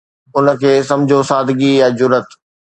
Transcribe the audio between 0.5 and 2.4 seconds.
کي سمجهو سادگي يا جرئت.